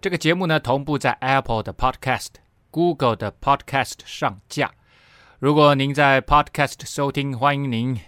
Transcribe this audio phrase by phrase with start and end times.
[0.00, 2.28] 这个节目呢，同步在 Apple 的 Podcast、
[2.70, 4.70] Google 的 Podcast 上架。
[5.40, 8.00] 如果您在 Podcast 收听，欢迎您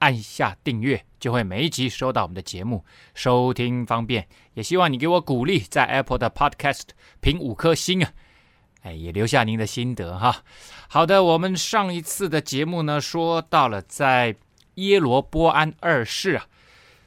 [0.00, 2.84] 按下订阅，就会每一集收到我们的节目，
[3.14, 4.28] 收听方便。
[4.52, 6.88] 也希望你给我鼓励，在 Apple 的 Podcast
[7.20, 8.12] 评五颗星啊，
[8.82, 10.42] 哎，也留下您的心得哈。
[10.90, 14.36] 好的，我们上一次的节目呢，说到了在
[14.74, 16.46] 耶罗波安二世啊，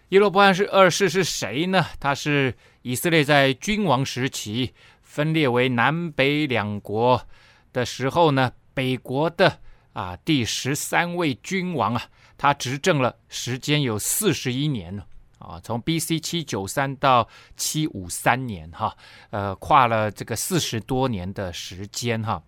[0.09, 1.85] 耶罗波安是二世是谁呢？
[1.99, 2.55] 他是。
[2.83, 7.25] 以色列在君王时期分裂为南北两国
[7.71, 9.59] 的时候呢，北国的
[9.93, 12.03] 啊第十三位君王啊，
[12.37, 15.07] 他执政了时间有四十一年了
[15.39, 16.19] 啊，从 B.C.
[16.19, 18.93] 七九三到七五三年哈，
[19.29, 22.43] 呃，跨了这个四十多年的时间哈。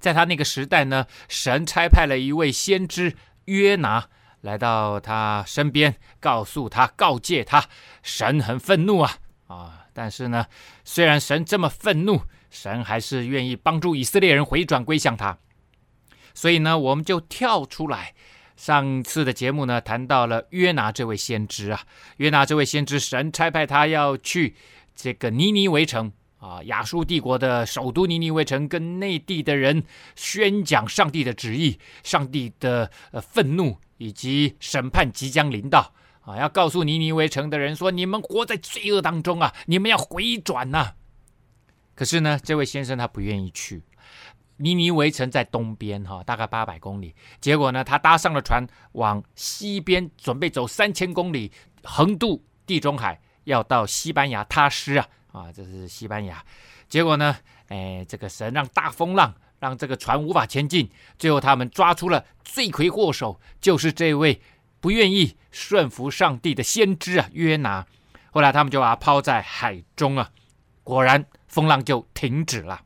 [0.00, 4.08] 在他那个时代呢，神差派了一位先知约拿。
[4.42, 7.68] 来到他身边，告诉他、告诫他，
[8.02, 9.18] 神很愤怒啊
[9.54, 9.86] 啊！
[9.92, 10.46] 但是呢，
[10.84, 15.36] 虽然神这么愤怒，神还是愿意帮助以色列人回转归向他。
[16.34, 18.14] 所以呢，我们就跳出来，
[18.56, 21.80] 上次的节目呢，谈到了约拿这位先知啊，
[22.18, 24.54] 约拿这位先知，神差派他要去
[24.94, 29.82] 这个尼尼微城啊，亚述帝国的首都尼尼微城，跟内地的人
[30.14, 33.78] 宣讲上帝的旨意，上帝的呃愤怒。
[34.02, 35.92] 以及审判即将临到
[36.30, 36.36] 啊！
[36.38, 39.54] 要告诉尼尼微城的人说：你们活在罪恶当中啊！
[39.66, 40.94] 你们要回转呐、
[41.94, 43.82] 可是呢，这位先生他不愿意去。
[44.56, 47.14] 尼尼微城在东边哈，大概八百公里。
[47.40, 51.50] 结果呢，他搭上了船，往西边准备走三千公里，
[51.82, 55.08] 横渡地中海，要到西班牙他施啊！
[55.32, 56.44] 啊，这是西班牙。
[56.88, 57.36] 结果呢，
[57.68, 59.34] 哎，这个神让大风浪。
[59.60, 60.88] 让这个船无法前进，
[61.18, 64.40] 最后他们抓出了罪魁祸首，就是这位
[64.80, 67.86] 不愿意顺服上帝的先知啊，约拿。
[68.32, 70.30] 后来他们就把他抛在海中啊，
[70.84, 72.82] 果然风浪就停止了。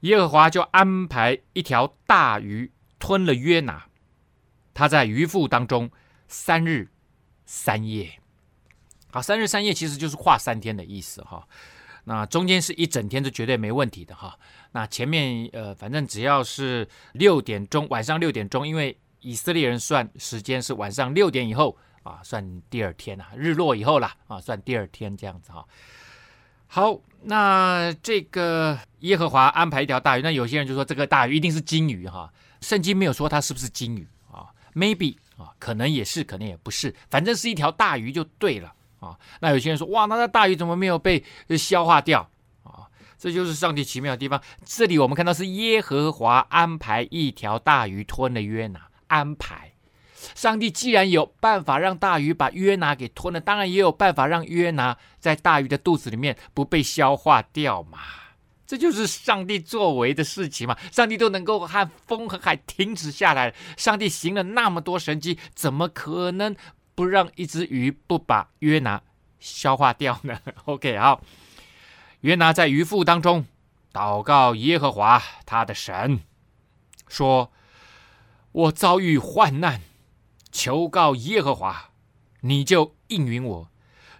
[0.00, 3.86] 耶和华就安排一条大鱼吞了约拿，
[4.74, 5.90] 他在鱼腹当中
[6.28, 6.90] 三日
[7.46, 8.20] 三夜。
[9.10, 11.48] 好，三日三夜其实就是跨三天的意思哈。
[12.04, 14.38] 那中间是一整天是绝对没问题的哈。
[14.72, 25.64] 那前面呃，反正只要是六点钟，晚上六点钟，因为以色列人算时间是晚上六点以后啊，算第二天啊，日落以后啦啊，算第二天这样子哈。
[26.66, 32.30] 好，那这个耶和华安排一条大鱼，那有些人就说这个大鱼一定是金鱼哈。
[32.60, 38.74] 圣经没有说它是不是金鱼啊？Maybe 啊，可能也是，可能也不是，反正是一条大鱼就对了。
[39.00, 41.22] 啊，那有些人说，哇，那那大鱼怎么没有被
[41.58, 42.28] 消化掉
[42.62, 42.88] 啊？
[43.18, 44.42] 这就是上帝奇妙的地方。
[44.64, 49.72] 这里我们看到是耶和华安排一条大鱼吞了约拿，安排。
[50.34, 57.98] 上帝既然有办法让大鱼把约拿给吞了，当然也有办法让约拿在大鱼的肚子里面不被消化掉嘛。
[58.66, 60.76] 这就是上帝作为的事情嘛。
[60.90, 66.56] 上帝都能够和风和海停止下来，上帝行了那么多神迹，怎么可能？
[66.96, 69.02] 不让一只鱼不把约拿
[69.40, 70.38] 消化掉呢？
[70.64, 71.20] OK，好，
[72.20, 73.44] 约拿在鱼腹当中
[73.92, 76.20] 祷告耶和华他的神，
[77.08, 77.50] 说
[78.54, 79.80] ：“我遭遇患难，
[80.52, 81.90] 求告耶和华，
[82.42, 83.68] 你就应允我；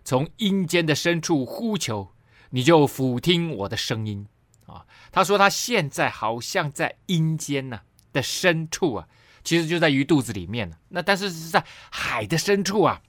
[0.04, 2.12] 从阴间的深处呼求，
[2.50, 4.26] 你就俯听我的声音。”
[4.66, 9.08] 啊，他说他现在好像在阴间呐的深处啊。
[9.44, 13.02] 其实就在鱼肚子里面，那但是是在海的深处啊，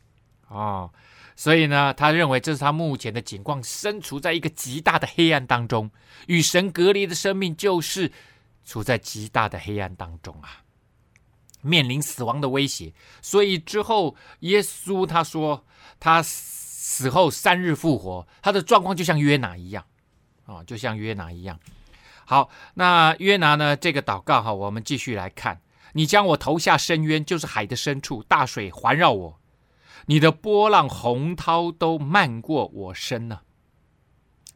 [0.49, 0.91] 哦，
[1.35, 5.89] 所以呢，他认为这是他目前的情况，身处在一个极大的黑暗当中，
[6.27, 8.11] 与神隔离的生命就是
[8.65, 10.64] 处在极大的黑暗当中啊，
[11.65, 12.93] 面临死亡的威胁。
[13.21, 15.65] 所以之后，耶稣他说
[15.99, 19.83] 他死后三日复活，他的状况就像约拿一样，
[20.45, 21.59] 啊，就像约拿一样。
[22.25, 23.75] 好，那约拿呢？
[23.75, 25.61] 这个祷告哈，我们继续来看。
[25.93, 29.39] 你将我投下深渊，就是海的深处，大水环绕我，
[30.07, 33.41] 你的波浪洪涛都漫过我身呢。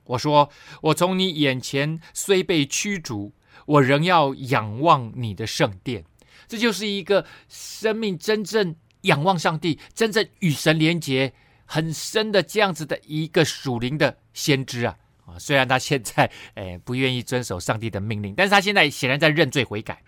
[0.04, 0.50] 我说，
[0.82, 3.34] 我从你眼前虽被驱逐，
[3.68, 6.04] 我仍要仰望你的圣殿。
[6.50, 11.32] 这就是一个生命真正仰望上帝、真正与神连结
[11.64, 14.98] 很深的这样子的一个属灵的先知啊。
[15.26, 15.38] 啊。
[15.38, 20.02] 虽然他现在诶 不愿意遵守上帝的命令，但是他现在显然在认罪悔改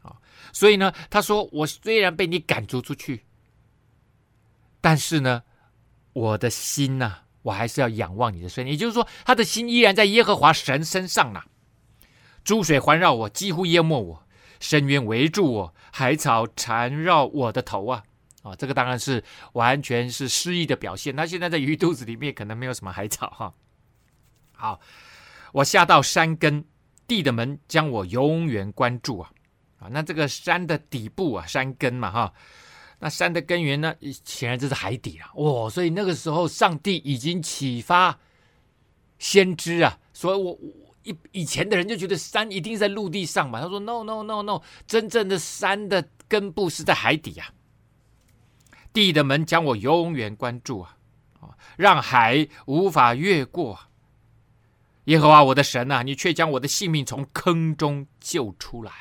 [0.00, 0.16] 啊。
[0.52, 3.26] 所以呢，他说：“我虽然被你赶逐出去，
[4.80, 5.42] 但是呢，
[6.14, 8.72] 我的心呐，我还是要仰望你的声音。
[8.72, 11.42] 也就是说，他的心依然在耶和华神身上呢。
[12.42, 14.25] 诸水环绕我，几乎淹没我；
[14.60, 18.02] 深渊围住我，海草缠绕我的头啊。”
[18.46, 19.24] 啊，这个当然是
[19.54, 21.16] 完全是诗意的表现。
[21.16, 23.52] 他现在在鱼肚子里面，可能没有什么海草哈。
[24.52, 24.80] 好，
[25.50, 26.64] 我下到山根，
[27.08, 29.32] 地的门将我永远关住啊
[29.80, 29.88] 啊！
[29.90, 32.32] 那这个山的底部啊，山根嘛哈，
[33.00, 33.92] 那山的根源呢，
[34.24, 35.28] 显然这是海底啊。
[35.34, 38.16] 哦，所以那个时候上帝已经启发
[39.18, 43.60] 先知啊，所以我我以以前的人就觉得山一定在陆地上嘛。
[43.60, 47.48] 他说 no no no no，真正的山的根部是在海底啊。
[48.92, 50.96] 地的门将我永远关住啊，
[51.40, 53.78] 啊，让海无法越过。
[55.04, 58.92] 耶和华我的神啊，你却将我的性命从坑中救出来。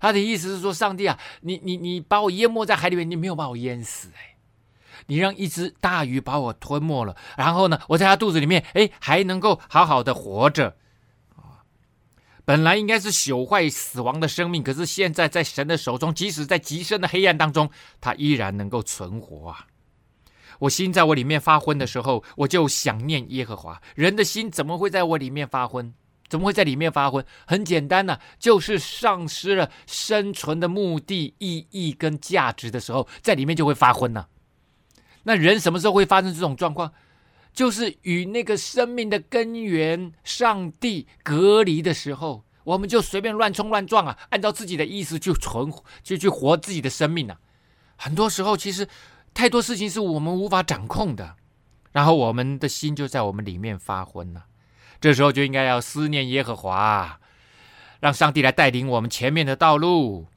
[0.00, 4.36] 他的意思是说，上帝啊，你你你把我淹没在海里面，你没有把我淹死哎，
[5.06, 10.76] 你让一只大鱼把我吞没了，然后呢，我在它肚子里面，哎，还能够好好的活着。
[12.48, 17.68] 本来应该是朽坏死亡的生命，可是现在在神的手中，即使在极深的黑暗当中，
[18.00, 19.66] 他依然能够存活啊！
[20.58, 23.78] 我心在我里面发昏的时候，我就想念耶和华。
[23.94, 25.92] 人的心怎么会在我里面发昏？
[26.30, 27.22] 怎么会在里面发昏？
[27.46, 34.24] 很简单呐、啊，就是丧失了生存的目的、意义跟价值的时候，在里面就会发昏呢、
[35.24, 36.90] 那人什么时候会发生这种状况？
[37.58, 45.72] 就是与那个生命的根源上帝隔离的时候，我们就随便乱冲乱撞啊，按照自己的意思去存，
[46.04, 47.40] 就去活自己的生命啊。
[47.96, 48.86] 很多时候，其实
[49.34, 51.34] 太多事情是我们无法掌控的，
[51.90, 54.44] 然后我们的心就在我们里面发昏了。
[55.00, 57.18] 这时候就应该要思念耶和华，
[57.98, 60.28] 让上帝来带领我们前面的道路。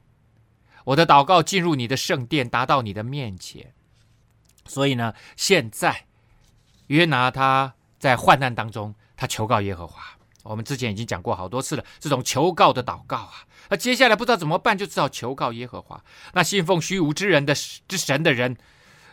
[0.86, 3.72] 我的祷告进入你的圣殿，达到你的面前。
[4.66, 6.06] 所以呢，现在。
[6.88, 10.02] 约拿他在患难当中，他求告耶和华。
[10.42, 16.02] 我们之前已经讲过好多次了，这种求告的祷告啊，那接下来不知道怎么办，就只好求告耶和华。
[16.32, 18.56] 那信奉虚无之人的之神的人，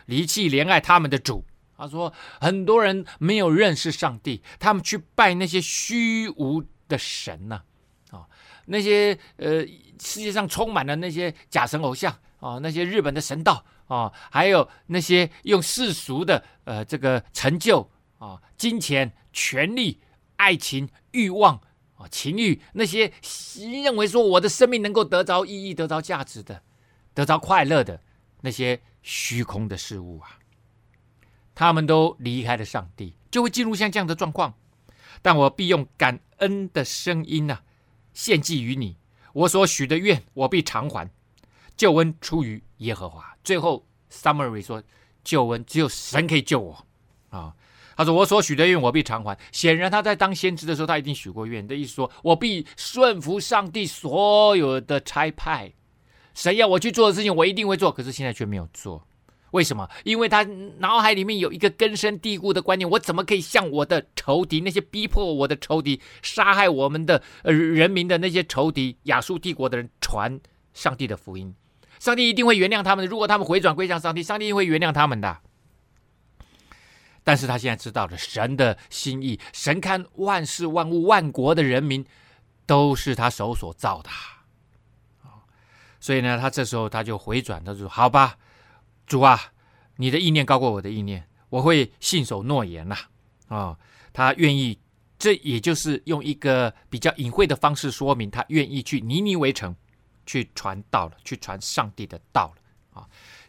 [0.06, 1.44] 离弃怜爱他们的主。
[1.78, 7.62] 他说，很多人没有认识上帝，他们去拜那些虚无的神呐，
[8.10, 8.26] 啊，
[8.66, 9.64] 那些呃
[10.00, 13.64] 世界上充满了那些假神偶像啊，那些日本的神道。
[13.90, 20.00] 啊，还有那些用世俗的呃这个成就啊、金钱、权力、
[20.36, 21.60] 爱情、欲望
[21.96, 23.12] 啊、情欲，那些
[23.82, 26.62] 认为说我的生命能够得着意义、得着价值的、
[27.14, 28.00] 得着快乐的
[28.42, 30.38] 那些虚空的事物啊，
[31.52, 34.54] 他们都离开了上帝，就会进入像这样的状况。
[35.20, 37.62] 但我必用感恩的声音呐、啊，
[38.14, 38.96] 献祭于你，
[39.32, 41.10] 我所许的愿，我必偿还。
[41.80, 43.34] 救恩出于耶和华。
[43.42, 44.82] 最后 summary 说，
[45.24, 46.86] 救恩只有神可以救我
[47.30, 47.54] 啊。
[47.96, 55.72] 他说：“我所许的愿，我必偿还。”显然他在当先知的时候，他已经许过愿的意思说，我必顺服上帝所有的差派。
[56.34, 57.90] 神要我去做的事情，我一定会做。
[57.90, 59.06] 可是现在却没有做，
[59.52, 59.88] 为什么？
[60.04, 60.42] 因为他
[60.80, 70.38] 脑海里面有一个根深蒂固的观念：我怎么可以向我的仇敌，那些逼迫我的仇敌、杀害我们的呃人民的那些仇敌——亚述帝国的人，传
[70.74, 71.54] 上帝的福音？
[72.00, 75.38] 上帝一定会原谅他们的，如果他们回转归向上帝，上帝一定会原谅他们的。
[77.22, 82.04] 但是他现在知道了神的心意，神看万事万物万国的人民
[82.64, 84.08] 都是他手所造的，
[86.00, 88.38] 所以呢，他这时候他就回转，他说：“好吧，
[89.06, 89.38] 主啊，
[89.96, 92.96] 你的意念高过我的意念，我会信守诺言呐。”
[93.48, 93.76] 啊，
[94.14, 94.78] 他愿意，
[95.18, 99.76] 这也就是用一个比较隐晦的方式说明，他愿意去尼尼微城。
[100.30, 103.08] 去传道了，去传上帝的道了啊！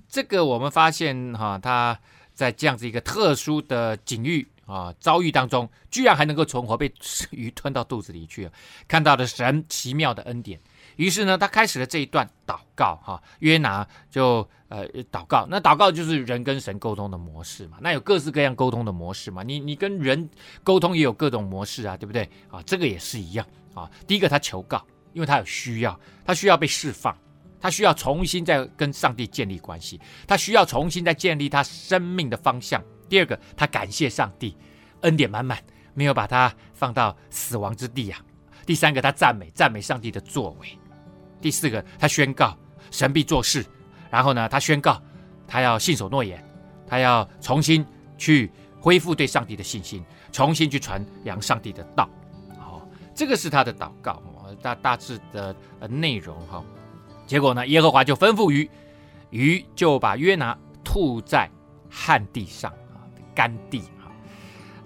[0.10, 2.00] 这个我们发现哈，他
[2.34, 6.92] 在这样子一个特殊的境遇啊遭遇当中，居然还能够存活，被
[7.30, 8.52] 鱼吞到肚子里去了，
[8.88, 10.60] 看到了神奇妙的恩典。
[10.96, 13.22] 于是呢，他开始了这一段祷告哈。
[13.42, 17.78] 约拿就呃祷告，那祷告就是人跟神沟通的模式嘛。
[17.80, 19.44] 那有各式各样沟通的模式嘛。
[19.44, 20.28] 你你跟人
[20.64, 22.60] 沟通也有各种模式啊，对不对啊？
[22.64, 23.46] 这个也是一样
[23.76, 23.88] 啊。
[24.08, 24.84] 第一个他求告。
[25.14, 27.16] 因为他有需要，他需要被释放，
[27.60, 32.84] 他需要重新再跟上帝建立关系，他需要重新再建立他生命的方向。
[33.10, 34.56] 第二个，他感谢上帝，
[35.02, 35.62] 恩典满满，
[35.94, 38.20] 没有把他放到死亡之地啊。
[38.66, 40.78] 第三个，他赞美赞美上帝的作为。
[41.42, 42.58] 第四个，他宣告
[42.90, 43.66] 神必做事。
[44.10, 45.02] 然后呢，他宣告
[45.48, 46.42] 他要信守诺言，
[46.88, 47.86] 他要重新
[48.18, 52.10] 去恢复对上帝的信心，重新去传扬上帝的道。
[52.58, 54.22] 好，这个是他的祷告，
[54.56, 56.64] 大大致的呃内容哈。
[57.26, 58.70] 结果呢，耶和华就吩咐鱼，
[59.30, 61.50] 鱼就把约拿吐在
[61.90, 63.00] 旱地上啊，
[63.34, 64.12] 干地啊。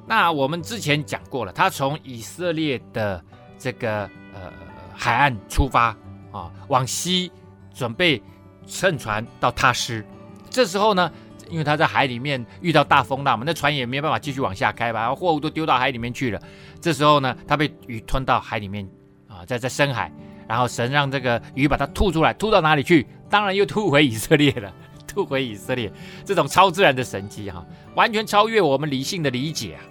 [0.05, 3.23] 那我们之前讲过了，他从以色列的
[3.57, 4.03] 这个
[4.33, 4.53] 呃
[4.93, 5.95] 海岸出发
[6.31, 7.31] 啊，往西
[7.73, 8.21] 准备
[8.67, 10.05] 乘船到他施。
[10.49, 11.11] 这时候呢，
[11.49, 16.39] 因为他在海里面遇到大风浪嘛，那船也没办法继续往下开吧，货物都丢到海里面去了。
[16.79, 18.87] 这时候呢，他被鱼吞到海里面
[19.35, 20.11] 啊，在这深海。
[20.47, 23.07] 然后神让这个鱼把它吐出来，吐到哪里去？
[23.29, 24.71] 当然又吐回以色列了，
[25.07, 25.91] 吐回以色列。
[26.23, 27.65] 这种超自然的神迹哈，
[27.95, 29.81] 完全超越我们理性的理解啊！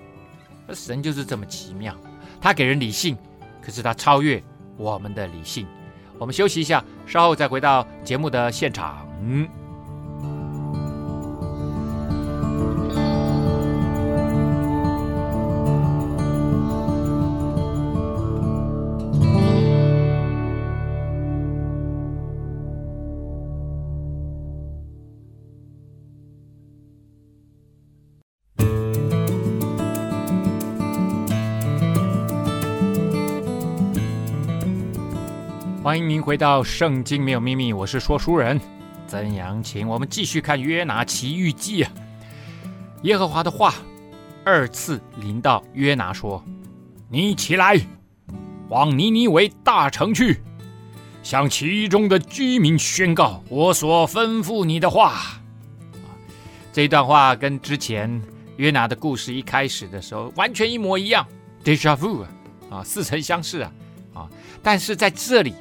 [0.73, 1.93] 神就是这么奇妙，
[2.41, 3.17] 他给人理性，
[3.61, 4.41] 可是他超越
[4.77, 5.67] 我们的理性。
[6.21, 9.05] 我们休息一下，稍后再回到节目的现场。
[36.11, 38.61] 迎回到《圣经没有秘密》，我是说书人
[39.07, 39.89] 曾阳晴。
[39.89, 41.93] 我们继续看《约拿奇遇记》啊。
[43.03, 43.75] 耶和华的话
[44.45, 46.45] 二次临到约拿说
[47.09, 47.79] ：“你起来，
[48.69, 50.41] 往尼尼微大城去，
[51.23, 55.13] 向其中的居民宣告我所吩咐你的话。”
[56.03, 56.11] 啊，
[56.73, 58.21] 这段话跟之前
[58.57, 61.27] 约拿的故事一开始的时候完全一模一样
[61.63, 62.25] deja vu，
[62.69, 63.73] 啊，似曾相识啊，
[64.15, 64.29] 啊，
[64.63, 65.55] 但是在这里。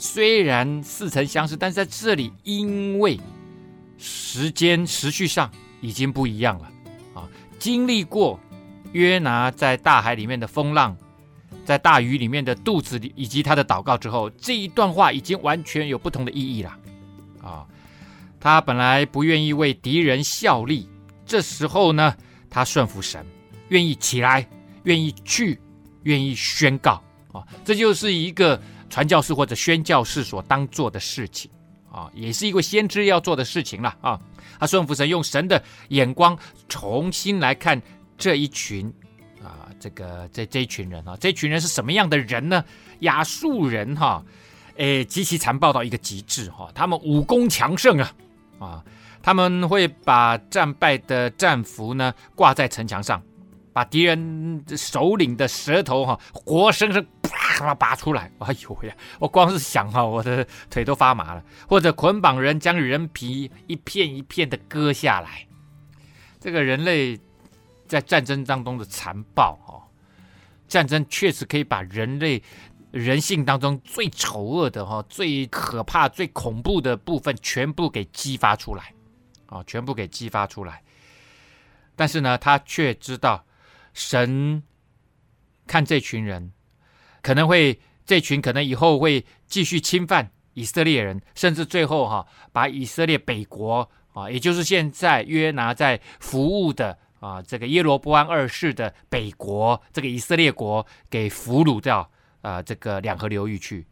[0.00, 3.20] 虽然似曾相识，但是在这里，因为
[3.98, 5.50] 时间时序上
[5.82, 6.70] 已经不一样了
[7.14, 7.28] 啊！
[7.58, 8.40] 经历过
[8.92, 10.96] 约拿在大海里面的风浪，
[11.66, 16.74] 在大鱼里面的肚子里，以及他的祷告之后，这一段话已经完全有不同的意义了
[17.42, 17.66] 啊！
[18.40, 20.88] 他本来不愿意为敌人效力，
[21.26, 22.16] 这时候呢，
[22.48, 23.22] 他顺服神，
[23.68, 24.48] 愿意起来，
[24.84, 25.60] 愿意去，
[26.04, 27.02] 愿意宣告
[27.32, 27.46] 啊！
[27.66, 28.58] 这就是一个。
[28.90, 31.50] 传教士或者宣教士所当做的事情
[31.90, 34.20] 啊，也是一个先知要做的事情了啊。
[34.58, 36.36] 他顺服神，用神的眼光
[36.68, 37.80] 重新来看
[38.18, 38.92] 这一群
[39.42, 42.62] 啊，这个这这一群人啊，这群人是什么样的人呢？
[43.00, 44.22] 亚述人哈，
[44.76, 48.12] 诶，极其残暴到一个极致哈，他们武功强盛啊
[48.58, 48.84] 啊，
[49.22, 53.22] 他们会把战败的战俘呢挂在城墙上。
[53.72, 58.30] 把敌人首领的舌头哈，活生生啪拔出来！
[58.38, 61.44] 哎呦呀，我光是想哈，我的腿都发麻了。
[61.68, 65.46] 或者捆绑人，将人皮一片一片的割下来。
[66.38, 67.18] 这个人类
[67.86, 69.88] 在战争当中的残暴哈，
[70.68, 72.42] 战争确实可以把人类
[72.90, 78.92] 人性当中最丑恶的哈、最可怕、最恐怖的部分全部给激发出来
[79.46, 80.82] 啊，全部给激发出来。
[81.96, 83.44] 但是呢，他却知道。
[83.92, 84.62] 神
[85.66, 86.52] 看这群人，
[87.22, 102.10] 可能会这群可能以后会继续侵犯以色列人，甚至最后哈、把以色列北国啊，也就是现在约拿在服务的啊这个耶罗波安二世的北国，这个以色列国给俘虏掉
[102.40, 103.86] 啊这个两河流域去。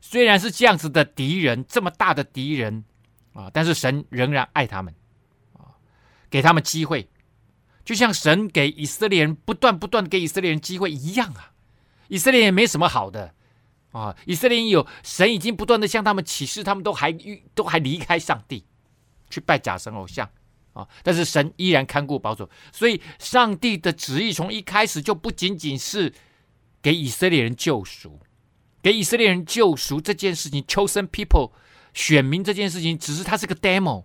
[0.00, 2.84] 虽然是这样子的敌人，这么大的敌人
[3.32, 4.94] 啊，但是神仍然爱他们
[5.54, 5.74] 啊，
[6.30, 7.08] 给他们机会。
[7.84, 11.52] 就像神给以色列人不断不断给以色列人机会一样啊，
[12.08, 13.34] 以色列也没什么好的。
[13.92, 17.16] 啊，以色列有神已经不断的向他们启示，他们都还
[17.54, 18.64] 都还离开上帝，
[19.30, 20.28] 去拜假神偶像。
[20.72, 26.12] 啊，但是神依然看顾保守，所以上帝的旨意从一开始就不仅仅是
[26.82, 28.20] 给以色列人救赎，
[28.82, 31.52] 给以色列人救赎这件事情，chosen people
[31.94, 34.04] 选民这件事情，只是它是个 demo，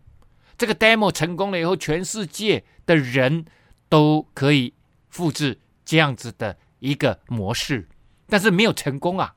[0.58, 3.46] 这个 demo 成功了以后，全世界的人。
[3.92, 4.74] 都可以
[5.10, 7.88] 复制这样子的一个模式，
[8.28, 9.36] 但是没有成功啊，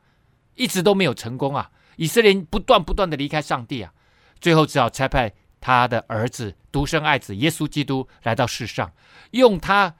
[0.56, 1.70] 一直都没有成功啊。
[1.96, 3.92] 以色列不断不断的离开上帝啊，
[4.40, 8.92] 最后只好差派他的儿子独生爱子耶稣基督来到世上，
[9.30, 9.94] 用他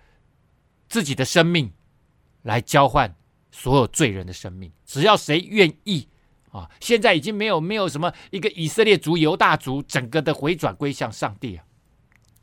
[0.88, 1.72] 自己的生命
[2.42, 3.14] 来交换
[3.52, 4.72] 所有罪人的生命。
[4.86, 6.08] 只要谁愿意
[6.50, 11.64] 啊，现在已经没有没有什么一个以色列族、犹大族整个的回转归向上帝啊，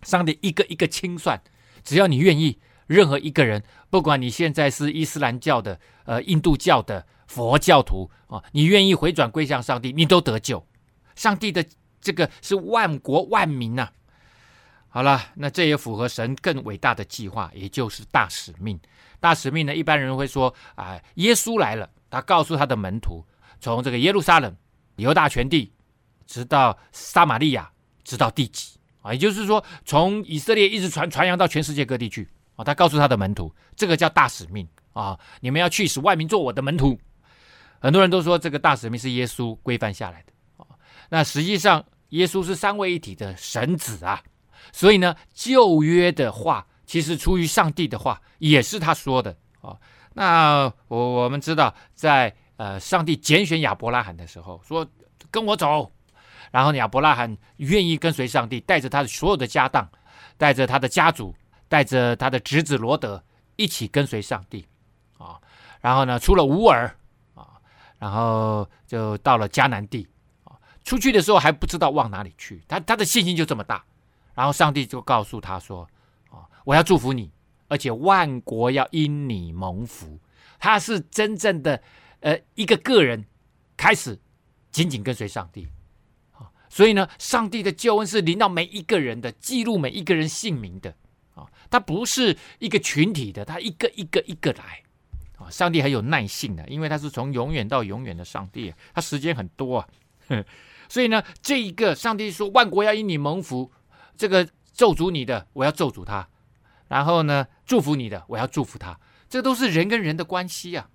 [0.04, 1.42] 上帝一个一个清算。
[1.84, 10.66] 只要你愿意，任何一个人，不管你现在是伊斯兰教的、呃印度教的、佛教徒啊，你愿意回转归向上帝，你都得救。
[11.16, 11.66] 上帝的
[12.02, 13.90] 这个是万国万民呐、
[14.90, 18.80] 好了，那这也符合神更伟大的计划，也就是大使命。
[19.20, 23.24] 大使命呢，一般人会说啊，耶稣来了，他告诉他的门徒，
[23.60, 24.56] 从这个耶路撒冷、
[24.96, 25.72] 犹大全地，
[26.26, 27.72] 直到撒玛利亚，
[28.04, 32.28] 直到地极啊，也就是说，从以色列一直传传扬到全世界各地去
[32.64, 37.00] 他告诉他的门徒，这个叫大使命啊，你们要去使万民做我的门徒。
[37.80, 40.68] 很多人都说这个大使命是耶稣规范下来的啊，
[41.10, 44.22] 那实际上耶稣是三位一体的神子啊。
[44.72, 49.78] 所以呢，旧约的话其实出于上帝的话，也是他说的啊、
[50.14, 54.86] 那我我们知道，在呃上帝拣选亚伯拉罕的时候，说
[55.30, 55.92] 跟我走，
[56.52, 59.90] 然后亚伯拉罕愿意跟随上帝，带着他的所有的家当，
[60.38, 61.34] 带着他的家族，
[61.72, 63.24] 带着他的侄子罗德
[63.56, 64.68] 一起跟随上帝。
[65.18, 65.40] 啊、
[65.80, 66.94] 然后呢，出了乌尔
[67.34, 67.62] 啊，
[67.98, 70.06] 然后就到了迦南地。
[70.44, 73.86] 啊、出去的时候还不知道往哪里去，他他的信心就这么大。
[74.34, 75.88] 然后上帝就告诉他说
[76.30, 77.32] ：“啊，我要祝福你，
[77.70, 80.20] 而且万国要因你蒙福。”
[80.60, 81.82] 他是真正的
[82.20, 83.26] 呃一个个人
[83.78, 84.20] 开始
[84.72, 85.68] 紧紧跟随上帝，
[86.70, 90.96] 所以呢，上帝的救恩是临到每一个人的，记录每一个人姓名的。
[91.42, 94.84] 啊，他不是一个群体的，他一个一个一个来
[95.38, 95.50] 啊。
[95.50, 99.88] 上帝很有耐性的，因为他是从永远到永远的上帝，他时间很多啊，
[100.88, 103.72] 所以呢，这一个上帝说万国要因你蒙福。
[104.18, 106.28] 这个咒诅你的，我要咒诅他；
[106.88, 109.00] 然后呢，祝福你的，我要祝福他。
[109.28, 110.88] 这都是人跟人的关系啊。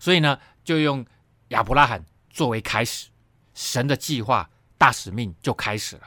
[0.00, 1.06] 所以呢，就用
[1.48, 3.10] 亚伯拉罕作为开始，
[3.54, 6.02] 神的计划大使命就开始了。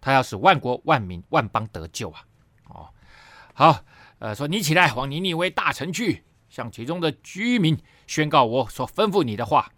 [0.00, 2.24] 他要使万国万民万邦得救啊！
[3.58, 3.82] 好，
[4.20, 9.72] 呃，说你起来往尼尼微大城去，向其中的居民宣告我所吩咐你的话。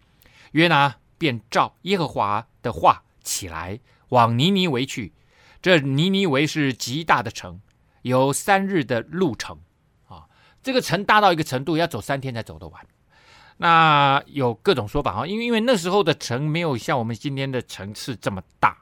[0.52, 5.14] 约拿便照耶和华的话起来，往尼尼微去。
[5.62, 7.62] 这尼尼微是极大的城，
[8.02, 9.58] 有三日的路程
[10.08, 10.26] 啊。
[10.62, 12.86] 这个城大到一个程度，要走三天才走得完。
[13.56, 18.76] 那有各种说法啊，因为因为那时候的城没有像我们今天的城市这么大。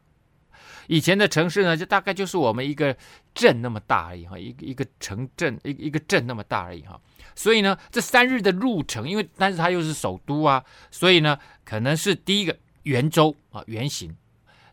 [0.88, 2.94] 以前的城市呢，就大概就是我们一个
[3.32, 7.00] 镇那么大而已哈，一个一个城镇一一个镇那么大而已哈。
[7.36, 14.16] 所以呢，这三日的路程，因为但是它又是首都啊，所以呢，可能是第一个圆周啊，圆形，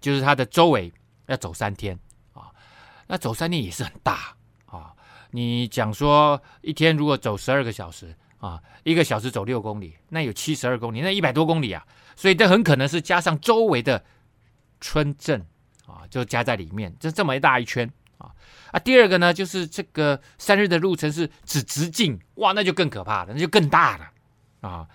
[0.01, 0.91] 就是它的周围。
[1.27, 1.97] 要走三天
[2.33, 2.53] 啊，
[3.07, 4.35] 那走三天也是很大
[4.67, 4.93] 啊。
[5.31, 11.83] 你讲说一天如果走十二个小时啊，一个小时走六公里，那有七十二公里，那一百多公里啊。
[12.15, 14.05] 所以这很可能是加上周围的
[14.79, 15.43] 村镇
[15.87, 18.31] 啊，就加在里面，就这么一大一圈啊。
[18.71, 24.11] 啊，第二个呢，就是这个三日的路程是只直径，哇，那就更可怕了，那就更大了
[24.61, 24.87] 啊。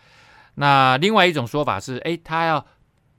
[0.55, 2.66] 那另外一种说法是，哎，他要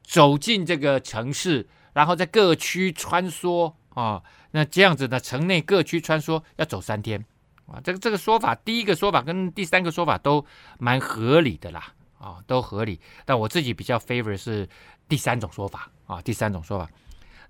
[0.03, 1.67] 走进这个城市。
[1.93, 7.21] 然后在各区穿梭啊，那这样子呢，城内各区穿梭要走三天
[7.65, 7.81] 啊。
[7.83, 10.45] 这个这个说法，第一个说法跟第三个说法都
[10.79, 12.97] 蛮合理的啦，啊，都合理。
[13.25, 14.69] 但我自己比较 favor 是
[15.09, 16.89] 第三种说法啊，第三种说法。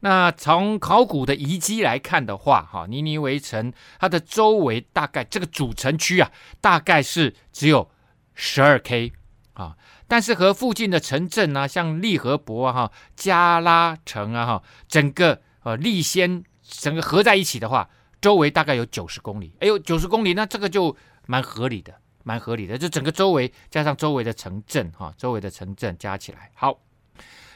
[0.02, 7.90] 那从考古的遗迹来看的话，哈，尼尼微城它的周围大概这个主城区啊，大概是只有
[8.34, 9.14] 十二 K
[9.54, 9.78] 啊。
[10.08, 19.54] 但是和附近的城镇啊，像利河伯啊、哈加拉城啊、哈整个呃利先整个合在一起的话，周围大概有九十公里。
[19.60, 22.78] 哎呦，九十公里，那这个就蛮合理的，蛮合理的。
[22.78, 26.80] 就整个周围加上周围的城镇哈，周围的城镇加起来，好。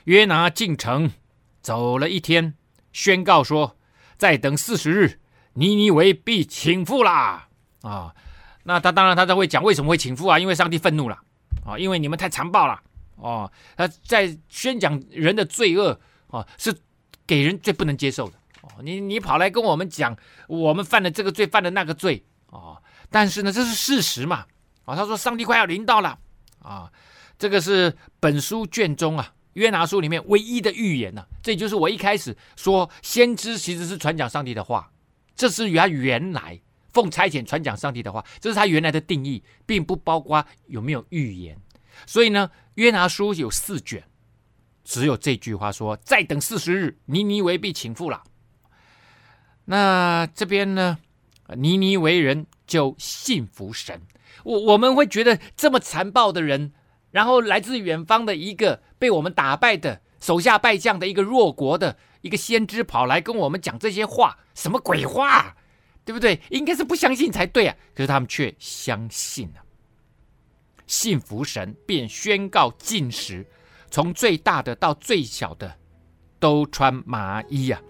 [0.05, 1.11] 约拿进城
[1.65, 2.53] 走了一天，
[2.93, 3.75] 宣告说：
[4.17, 5.19] 再等四十日，
[5.53, 7.47] 尼尼微必倾覆啦！
[7.81, 8.13] 啊，
[8.65, 10.37] 那他当然他都会讲为什么会倾覆啊？
[10.37, 11.19] 因为上帝愤怒了。
[11.65, 12.79] 啊，因为你们太残暴了
[13.15, 13.51] 哦！
[13.75, 16.71] 他在宣讲人的罪恶哦，是
[17.25, 18.69] 给人最不能接受的哦。
[18.83, 20.15] 你你跑来跟我们讲，
[20.47, 22.79] 我们犯了这个罪，犯了那个罪哦。
[23.09, 24.45] 但是呢，这是事实嘛？
[24.83, 26.19] 啊，他说上帝快要临到了
[26.61, 26.91] 啊，
[27.39, 31.25] 这个是本书卷中啊约拿书里面唯一的预言呐。
[31.43, 34.89] 这就是我一开始说，先知其实是传讲上帝的话，
[35.35, 36.61] 这是他原来。
[36.93, 41.57] 奉差遣传讲上帝的话，这是他原来的定义，并不包括有没有预言。
[42.05, 44.01] 所以呢，约拿书有四卷，
[44.85, 48.23] 只有这句话说：“再等四十日，尼尼微必倾覆了。”
[49.67, 50.97] 那这边呢，
[51.57, 54.01] 尼尼微人就信服神。
[54.45, 56.71] 我我们会觉得这么残暴的人，
[57.15, 65.55] 然后来自远方的一个被我们打败的手下败将的一个弱国的一个先知跑来跟我们讲这些话，什么鬼话？
[66.03, 66.41] 对不对？
[66.49, 67.75] 应该是不相信才对啊！
[67.95, 69.63] 可是他们却相信了，
[70.85, 73.47] 信服神，便宣告禁食，
[73.89, 75.73] 从最大的到最小的
[76.37, 77.81] 都穿麻衣啊！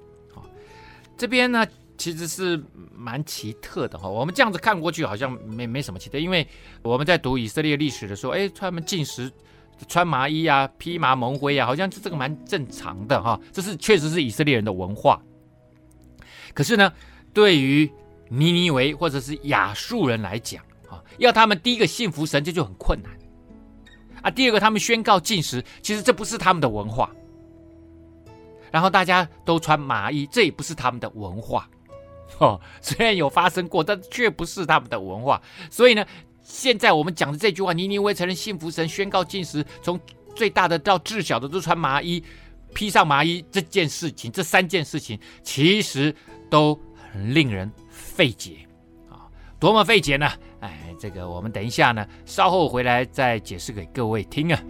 [1.17, 1.65] 这边呢，
[1.97, 4.07] 其实是蛮奇特的哈。
[4.07, 6.47] 我们这样子看过去，好像没没什么奇特，因为
[6.81, 9.31] 我们在读以色列历史的时候，哎，他们进食
[9.87, 13.39] 穿麻衣啊，披麻蒙灰啊，好像这个蛮正常的哈。
[13.51, 15.21] 这是确实是以色列人的文化。
[16.53, 16.91] 可是呢，
[17.33, 17.91] 对于
[18.29, 23.11] 尼尼维或者是亚述人来讲啊，要他们第一个信服神，这就很困难
[24.21, 24.31] 啊。
[24.31, 27.11] 第二个，他们宣告禁食，其实这不是他们的文化。
[28.71, 31.69] 然后大家都穿麻衣，这也不是他们的文化。
[32.39, 35.41] 哦，虽然有发生过，但却不是他们的文化。
[35.69, 36.05] 所以呢，
[36.41, 39.99] 现在我们讲的这句话：“尼尼微承认信服神，宣告禁食，从
[40.35, 42.23] 最大的到至小的都穿麻衣，
[42.73, 46.13] 披上麻衣。”这件事情，这三件事情，其实
[46.49, 46.77] 都
[47.11, 48.67] 很令人费解
[49.09, 49.29] 啊！
[49.59, 50.29] 多么费解呢？
[50.59, 54.61] 哎，这个我们等一下呢，稍后回来再解释给各位听啊。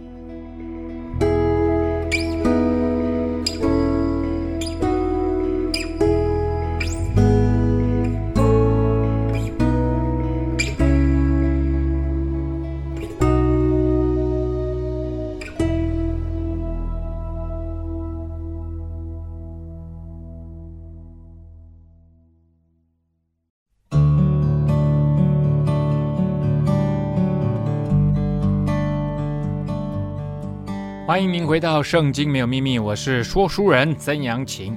[31.06, 34.76] 欢迎您回到《圣经没有秘密》，我是说书人曾阳晴。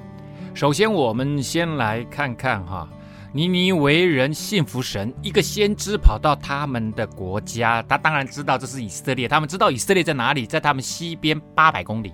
[0.54, 2.88] 首先，我们先来看看哈，
[3.34, 12.14] 尼尼为人信服神，一个先知跑到他们的国家，他当然知道这是以色列，他们知道以色列在哪里，在他们西边八百公里。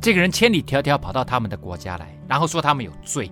[0.00, 3.28] 这个人千里迢迢跑到他们的国家来，然后说他们有罪，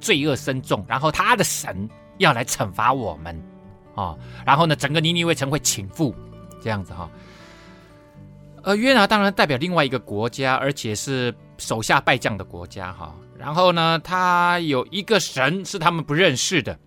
[0.00, 1.86] 罪恶深重，然后他的神
[2.16, 3.38] 要来惩罚我们
[3.94, 6.14] 啊，然后呢，整个尼尼微城会倾覆，
[6.62, 7.10] 这样子哈。
[8.68, 13.14] 而约拿当然代表另外一个国家，而且是手下败将的国家哈。
[13.34, 16.78] 然后呢，他有一个神是他们不认识的，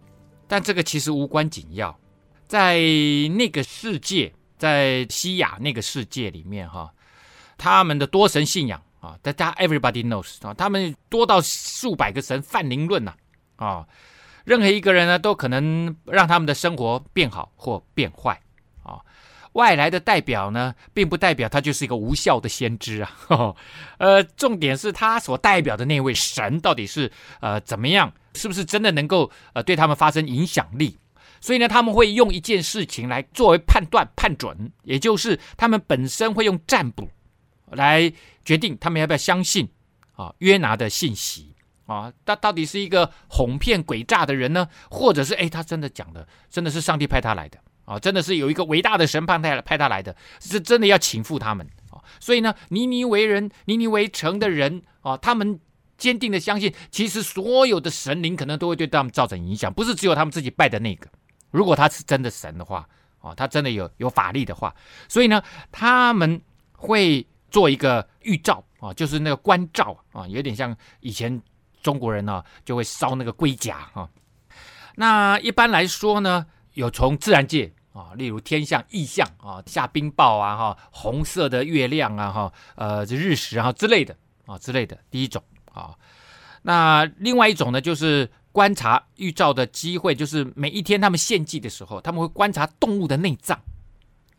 [0.48, 1.98] 但这个其实无关紧要。
[2.48, 2.78] 在
[3.36, 6.94] 那个世界，在西亚那个世界里面哈，
[7.58, 13.16] 他们的多神信仰啊，大家 everybody knows 啊，他们多到数百个神，泛灵论呐
[13.56, 13.88] 啊，
[14.46, 18.40] 任何一个人呢都可能让他们的生活变好或变坏。
[19.54, 23.12] 外来的代表呢，并不代表他就是一个无效的先知啊。
[23.28, 23.56] 呵呵
[23.98, 27.12] 呃，重点是他所代表的那位神到底是
[27.42, 30.98] 呃怎么样，是不是真的能够呃对他们发生影响力？
[31.42, 37.10] 所以呢，他们会用一件事情来作为判断判准，也就是他们本身会用占卜
[37.72, 38.14] 来
[38.46, 39.68] 决定他们要不要相信
[40.14, 41.54] 啊约拿的信息
[41.88, 42.14] 啊。
[42.26, 47.58] 他到底是一个哄骗诡诈的人呢，或者是诶，他真的讲的真的是上帝派他来的？
[47.92, 52.00] 啊，真的是有一个伟大的神派来派他来的，是真的要倾覆他们啊！
[52.22, 55.60] 所以呢，尼尼为人、尼尼为城的人啊，他们
[55.98, 61.10] 坚定的相信，其实所有的神灵可能都会对他们造成影响，不是只有他们自己拜的那个。
[61.50, 62.88] 如果他是真的神的话，
[63.20, 64.74] 啊，他真的有有法力的话，
[65.10, 71.42] 所以呢，他们会做一个预兆啊，就是那个观照啊，有点像以前
[71.84, 74.08] 中国人呢就会烧那个龟甲啊。
[74.96, 84.98] 那一般来说呢，有从自然界啊，例如天象异象啊，下冰雹啊，哈，红色的月亮啊，哈，呃，这日食啊之类的啊之类的。
[85.10, 85.96] 第一种啊，
[86.62, 93.60] 那另外一种呢，就是观察预兆的机会，就是每一天他们献祭的时候，他们会观察动物的内脏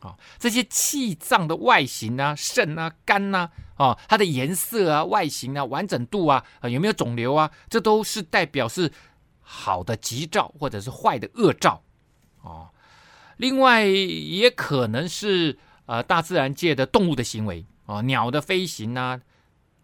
[0.01, 8.91] 啊，这些器脏的外形啊，肾啊、肝呐，啊，它的颜色啊、外形啊、完整度啊，有没有肿瘤啊，这都是代表是
[9.41, 11.83] 好的吉兆或者是坏的恶兆。
[12.43, 12.69] 哦，
[13.42, 19.20] 另外也可能是呃大自然界的动物的行为哦，鸟的飞行啊，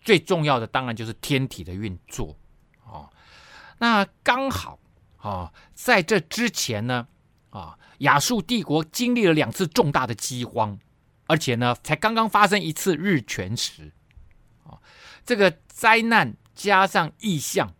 [0.00, 2.36] 最重要的当然就是天体的运作
[2.84, 3.10] 哦。
[3.78, 4.78] 那刚好
[5.16, 7.08] 啊、在这之前呢
[7.50, 10.78] 啊，亚述帝国经历了两次重大的饥荒，
[11.26, 13.90] 而且呢才刚刚发生一次日全食
[14.64, 14.78] 啊，
[15.26, 17.74] 这个灾难加上异象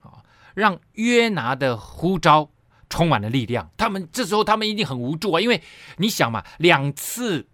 [0.00, 2.49] 啊，让约拿的呼召。
[2.90, 5.62] 充满了力量，他们这时候他们一定很无助啊，因为
[5.96, 7.46] 你想嘛，两次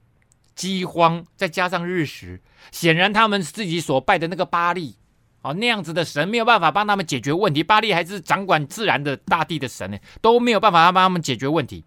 [0.55, 2.41] 饥荒再加上日食，
[2.73, 4.97] 显然他们自己所拜的那个巴力
[5.43, 7.63] 啊，那样子的神没有办法帮他们解决问题。
[7.63, 11.85] 巴力还是掌管自然的大地的神呢，都没有办法帮他们解决问题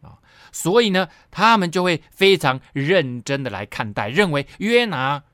[0.00, 0.16] 啊，
[0.52, 5.24] 所以呢，他们就会非常认真的来看待，认为约拿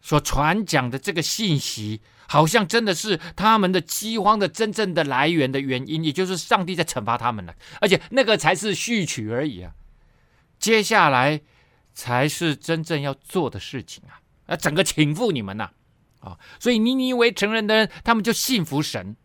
[0.00, 2.00] 所传讲的这个信息。
[2.28, 9.72] 好像真的是他们的饥荒的真正的来源的原因，也就是上帝在惩罚他们了，而且那个才是序曲而已啊，
[10.58, 11.40] 接下来
[11.94, 15.70] 才是真正要做的事情啊，啊，整个倾覆你们呐，
[16.20, 19.16] 啊，所以尼尼微承认的人，他们就信服神。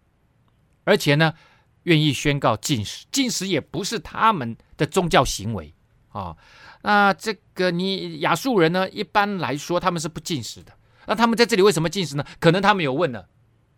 [0.84, 1.36] 而且呢，
[1.84, 5.74] 愿意宣告禁食，禁食也不是他们的宗教行为。
[6.10, 6.36] 啊。
[6.82, 10.74] 那这个你亚述人呢，一般来说他们是不禁食的。
[11.06, 12.26] 那他们在这里为什么进食呢？
[12.40, 13.28] 可能他们有问了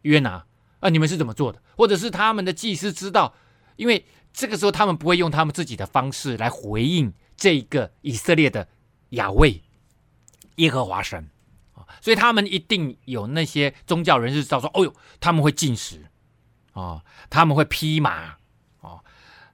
[0.04, 0.46] 约拿
[0.80, 1.62] 啊，你们是怎么做的？
[1.78, 3.34] 或者是他们的祭司知道，
[3.76, 8.68] 因为这个时候他们不会用他们自己的方式来回应这个以色列的
[9.10, 9.62] 亚卫
[10.58, 11.30] 耶和华神
[11.74, 16.06] 啊，所以他们一定有那些宗教人士知道说，哦哟，他们会进食
[16.74, 18.36] 啊，他们会披麻
[18.82, 19.00] 啊，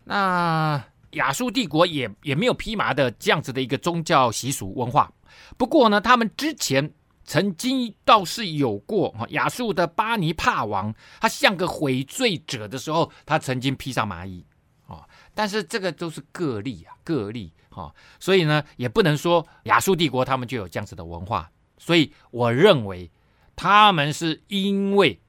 [0.05, 0.84] 那。
[1.13, 5.12] 亚述帝国也也没有披麻的这样子的一个宗教习俗文化，
[5.58, 6.93] 不过呢，他们之前
[7.29, 14.43] 曾经倒是有过哈，亚述的巴尼帕王，他像个悔罪者的时候，他曾经披上麻衣
[14.87, 23.11] 啊，但是这个都是个例啊，个例哈，所以呢，也不能说亚述帝国他们就有这样子的文化，所以我认为
[23.55, 25.21] 他们是因为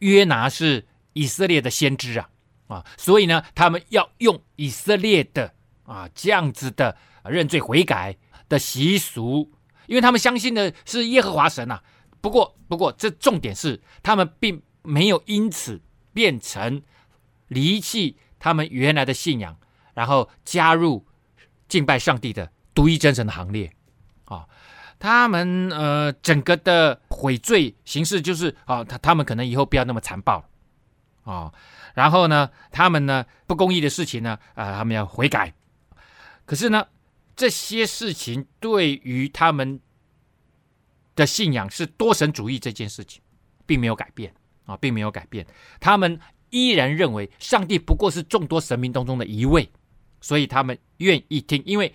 [0.00, 2.28] 约拿是以色列的先知啊。
[2.68, 8.14] 啊，所以呢，他们要用以色列的啊这样子的认罪悔改
[8.46, 9.50] 的习俗，
[9.86, 11.82] 因为他们相信的是耶和华神呐、啊。
[12.20, 15.80] 不过，不过这重点是，他们并没有因此
[16.12, 16.80] 变成
[17.48, 19.56] 离弃他们原来的信仰，
[19.94, 21.04] 然后加入
[21.66, 23.72] 敬拜上帝的独一真神的行列。
[24.26, 24.46] 啊，
[25.00, 30.44] 他们呃整个的悔罪形式就是啊，他他们可能以后不要那么残暴
[31.24, 31.52] 啊。
[31.94, 35.52] 然后呢，他们呢不公义的事情呢，啊、呃，他们要悔改。
[36.46, 36.86] 可是呢，
[37.34, 39.80] 这些事情对于他们
[41.14, 43.22] 的信仰是多神主义这件事情，
[43.66, 44.32] 并没有改变
[44.64, 45.46] 啊，并没有改变。
[45.80, 46.18] 他们
[46.50, 49.68] 依然认为上帝不过是众多神明当中的一位，
[50.20, 51.92] 所以他们愿意听，因为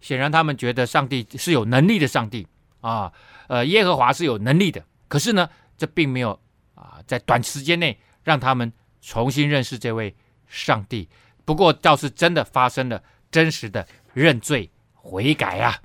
[0.00, 2.46] 显然他们觉得上帝是有能力的上帝
[2.80, 3.12] 啊，
[3.48, 4.84] 呃，耶和华是有能力的。
[5.08, 6.38] 可是呢，这并没有
[6.74, 8.72] 啊，在短时间内让他们。
[9.02, 10.12] 重新认识这位
[10.48, 11.08] 上帝，
[11.44, 14.68] 不过倒是真的发生了真实的认罪
[15.06, 15.78] 悔改啊！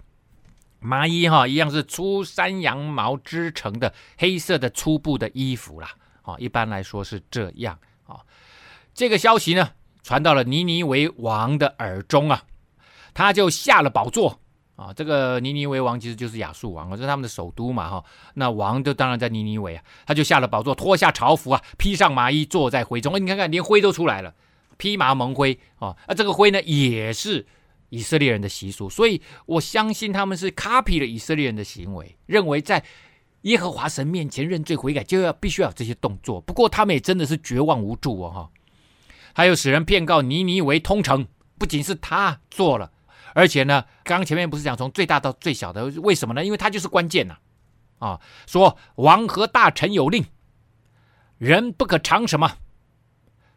[0.80, 5.92] 麻衣哈一样是粗山羊毛织成的黑色的粗布的衣服啦，
[6.24, 8.18] 啊，一般来说是这样啊。
[8.94, 9.70] 这个消息呢
[10.02, 12.44] 传到了尼尼维王的耳中啊，
[13.14, 14.40] 他就下了宝座。
[14.78, 18.04] 啊，这个尼尼维王其实就是亚述王，这是他们的首都嘛，哈。
[18.34, 23.14] 那王就当然在尼尼维啊，他就下了宝座，脱下朝服啊，披上麻衣，坐在灰中。
[23.14, 24.34] 哎你看看，连灰都出来了，
[24.78, 25.96] 披麻蒙灰啊。
[26.08, 27.46] 那这个灰呢，也是
[27.92, 32.82] 以色列人的习俗，所以我相信他们是 copy 了以色列人的行为，认为在
[33.42, 36.40] 耶和华神面前认罪悔改就要必须要有这些动作。
[36.40, 38.50] 不过他们也真的是绝望无助哦，哈。
[39.34, 41.28] 还有使人骗告尼尼微通城，
[41.58, 42.92] 不仅是他做了。
[43.34, 46.44] 而且呢，刚刚前面不是讲从最大到最小的，为什么呢？
[46.44, 47.38] 因为他就是关键呐，
[48.00, 50.26] 啊，说王和大臣有令，
[51.38, 52.58] 人不可尝什么，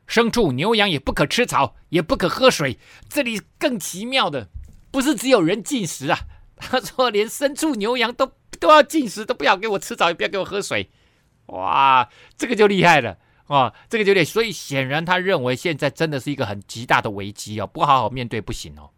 [0.09, 2.79] 牲畜牛羊也不可吃草，也不可喝水。
[3.09, 4.49] 这里更奇妙的，
[4.91, 6.19] 不是只有人进食啊，
[6.57, 10.91] 他说连牲畜牛羊都都要进食，都不要给我吃草，也不要给我喝水。
[11.47, 14.25] 哇，这个就厉害了啊，这个就厉害。
[14.25, 18.91] 所以显然他认为现在真的是一个很极大的危机哦，不好好面对不行哦。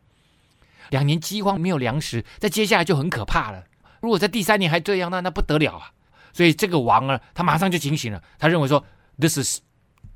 [0.91, 3.65] 两年饥荒没有粮食，在接下来就很可怕了。
[4.01, 5.91] 如果在第三年还这样，那那不得了啊！
[6.33, 8.23] 所以这个王啊，他马上就警醒了。
[8.39, 8.85] 他认为说
[9.19, 9.61] ，This is，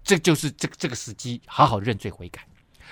[0.02, 2.46] 这就是这这个时机，好好认罪悔改。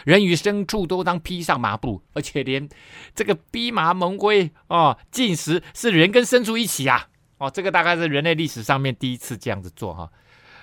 [0.05, 2.68] 人与牲畜都当披上麻布，而且连
[3.14, 7.09] 这个披麻蒙灰哦，进食是人跟牲畜一起啊！
[7.38, 10.11] 哦，这个大概是人类历史上面第一次这样子做哈。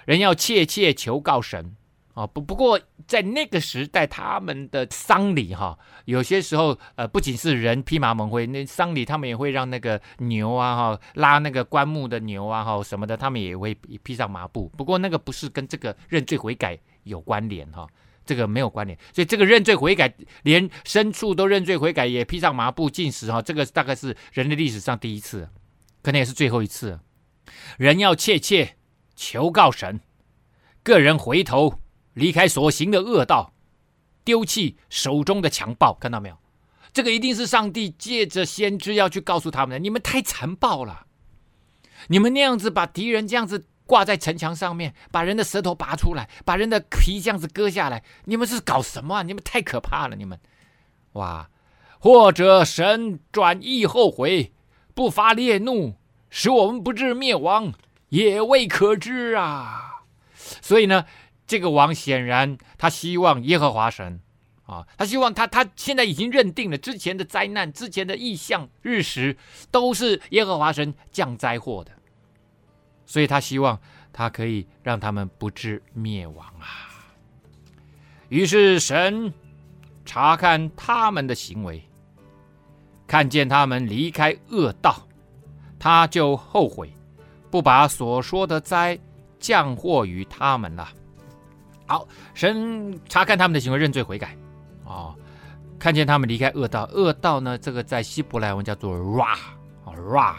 [0.06, 1.76] 人要切切求告神。
[2.15, 14.69] 啊，不不过在那个时代，他们的丧礼哈，有些时候呃，不仅是人披麻蒙灰，那丧礼他们也会让那个牛啊哈，拉那个棺木的牛啊哈什么的，他们也会披上麻布。
[14.78, 17.86] 不过那个不是跟这个认罪悔改有关联哈，
[18.25, 18.97] 这个没有关联。
[19.13, 25.49] 所以这个认罪悔改，连牲畜都认罪悔改，也披上麻布进食哈，这个大概是人类历史上第一次，
[26.01, 26.97] 可能也是最后一次。
[27.78, 28.78] 人要切切
[29.17, 29.99] 求告神，
[30.82, 31.82] 个人回头。
[32.15, 33.54] 离开所行的恶道，
[34.23, 36.38] 丢弃手中的强暴，看到没有？
[36.91, 39.80] 这个一定是上帝借着先知要去告诉他们的。
[39.80, 41.06] 你们太残暴了，
[42.08, 49.23] 你们那样子把敌人这样子挂在城墙上面，把人的舌头拔出来，把人的皮这样子割下来，你们是搞什么啊？
[49.23, 50.39] 你们太可怕了，你们！
[51.13, 51.49] 哇！
[51.99, 54.54] 或者神转意后悔，
[54.93, 55.95] 不发烈怒，
[56.30, 57.73] 使我们不至灭亡，
[58.10, 60.04] 也未可知啊。
[60.62, 61.06] 所以呢？
[61.48, 64.20] 这个王显然他希望耶和华神
[64.66, 69.38] 啊，他希望他他现在已经认定了之前的灾难、之前的异象、日食
[69.70, 71.92] 都是耶和华神降灾祸的，
[73.06, 73.80] 所以他希望
[74.12, 76.90] 他可以让他们不致灭亡啊。
[78.30, 79.32] 于是神
[80.04, 81.88] 查看他们的行为，
[83.06, 85.08] 看见他们离开恶道，
[85.78, 86.92] 他就后悔，
[87.52, 88.98] 不把所说的灾
[89.40, 90.90] 降祸于他们了。
[91.88, 94.36] 好，神查看他们的行为，认罪悔改，
[94.86, 95.13] 哦，
[95.78, 100.34] 看见他们离开恶道，恶道呢，这个在希伯来文叫做 ra，ra，r-a-ra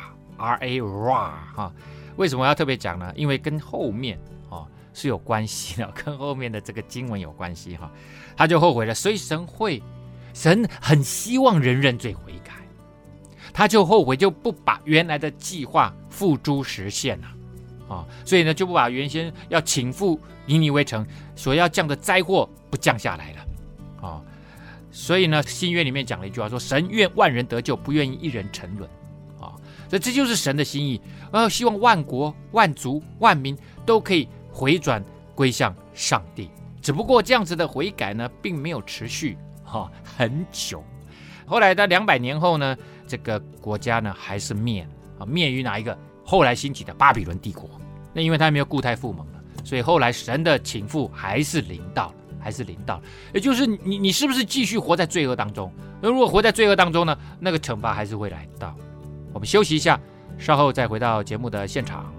[1.54, 1.72] 哈。
[2.16, 3.12] 为什么要特别讲呢？
[3.14, 7.90] 因为跟后面哦是有关系的，跟后面的这个经文有关系哈。
[8.36, 9.80] 他就后悔了，所以神会，
[10.34, 12.54] 神很希望人认罪悔改，
[13.52, 17.28] 他就后悔，就不把原来的计划付诸实现了。
[17.88, 24.22] 啊，所以呢，就不把原先要倾覆尼尼微城所要降的灾祸不降下来了，啊，
[24.90, 28.90] 所以呢，新约里面讲了一句话说：“神愿万人得救，不愿意一人沉沦。”
[29.40, 29.54] 啊，
[29.88, 36.50] 所以这就是神的心意，呃，希望万国、万族、万民都可以回转归向上帝。
[36.80, 40.82] 只不过这样子的悔改呢，并没有持续哈很久。
[41.44, 45.96] 后来在两百年后呢，这个国家呢还是灭啊，灭于哪一个？
[46.26, 47.70] 后来兴起的巴比伦帝国，
[48.12, 53.02] 那因为他没有固态复萌了，所以后来神的情妇还是临到了，还是临到了。
[53.32, 55.72] 也就是你，你是不是继续活在罪恶当中？
[56.02, 58.74] 那如果活在罪恶当中呢，那个惩罚还是会来到。
[59.32, 60.00] 我们休息一下，
[60.36, 62.12] 稍后再回到节目的现场。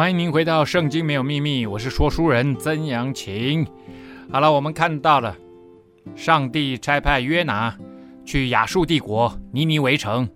[0.00, 3.66] 欢迎您回到《圣经没有秘密》，我是说书人曾阳晴。
[4.32, 5.36] 好了，我们看到了
[6.16, 7.76] 上帝差派约拿
[8.24, 10.26] 去亚述帝国尼尼微城，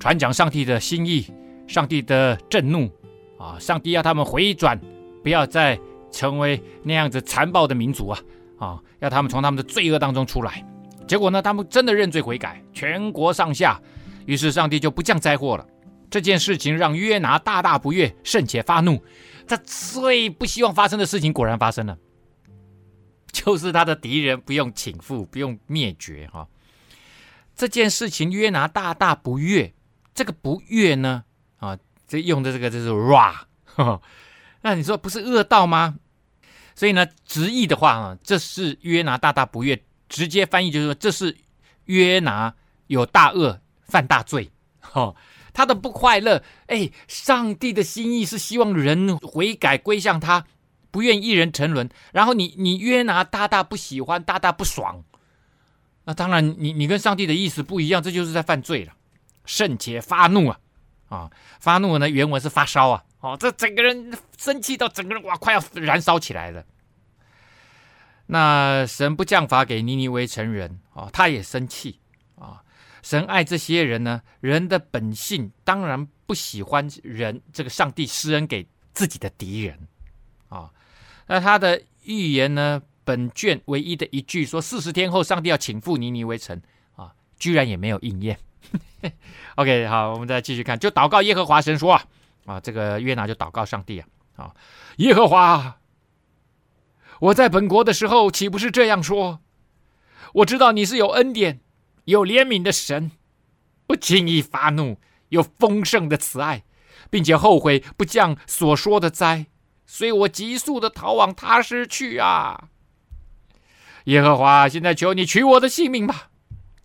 [0.00, 1.26] 传讲上帝的心意，
[1.66, 2.90] 上帝的震怒
[3.38, 3.58] 啊！
[3.60, 4.80] 上帝要他们回转，
[5.22, 5.78] 不要再
[6.10, 8.18] 成为那样子残暴的民族啊！
[8.58, 10.66] 啊，要他们从他们的罪恶当中出来。
[11.06, 13.78] 结果呢，他们真的认罪悔改，全国上下，
[14.24, 15.66] 于是上帝就不降灾祸了。
[16.10, 19.02] 这件事情让约拿大大不悦，甚且发怒。
[19.46, 21.98] 他最不希望发生的事情果然发生了，
[23.30, 26.26] 就是他的敌人不用倾覆，不用灭绝。
[26.32, 26.48] 哈，
[27.54, 29.74] 这件事情约拿大大不悦。
[30.14, 31.24] 这个不悦呢，
[31.58, 31.76] 啊，
[32.08, 33.34] 这用的这个就是 ra。
[34.62, 35.96] 那你说不是恶道吗？
[36.74, 39.82] 所以呢，直译的话啊，这是约拿大大不悦。
[40.08, 41.36] 直接翻译就是说，这是
[41.84, 42.54] 约拿
[42.86, 44.50] 有大恶，犯大罪。
[44.80, 45.14] 哈。
[45.54, 50.44] 他的不快乐，哎，上帝的心意是希望人悔改归向他，
[50.90, 51.88] 不愿一人沉沦。
[52.12, 55.02] 然后你你约拿大大不喜欢，大大不爽，
[56.04, 58.92] 那当然你你跟上帝的意思不一样，这就是在犯罪了，
[59.46, 60.58] 甚且发怒啊
[61.08, 61.30] 啊！
[61.60, 66.64] 发怒呢，原文是发烧啊，哦，这整个人生气到整个人哇，快要燃烧起来了。
[68.26, 72.00] 那神不降罚给尼尼微城人啊，他也生气。
[73.04, 79.78] 神爱这些人呢，人的本性当然不喜欢人这个上帝施恩给自己的敌人
[80.48, 80.70] 啊。
[81.26, 86.58] 那他的预言呢，本卷唯一的一句说四十天后上帝要倾覆尼尼微城
[86.96, 88.38] 啊，居然也没有应验。
[89.56, 92.04] OK，好，我们再继续看，就祷告耶和华神说啊
[92.46, 94.54] 啊，这个约拿就祷告上帝啊啊，
[94.96, 95.76] 耶和华，
[97.20, 99.40] 我在本国的时候岂不是这样说？
[100.32, 101.60] 我知道你是有恩典。
[102.04, 103.10] 有怜悯的神，
[103.86, 106.64] 不轻易发怒，有丰盛的慈爱，
[107.10, 109.46] 并且后悔不降所说的灾，
[109.86, 112.68] 所以我急速的逃往他施去啊！
[114.04, 116.28] 耶和华，现在求你取我的性命吧，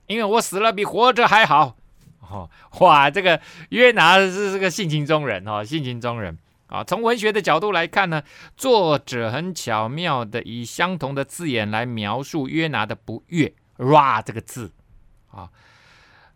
[0.07, 1.75] 因为我死了比活着还好。
[2.21, 6.83] 哦，哇，这个约拿是这个性情中人哦，性情中人啊。
[6.83, 8.23] 从文学的角度来看呢，
[8.55, 14.71] 作者很巧妙的以相同的字眼来描述约拿的不悦，ra 这个字。
[15.31, 15.49] 啊，